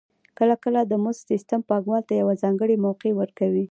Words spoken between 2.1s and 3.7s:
یوه ځانګړې موقع ورکوي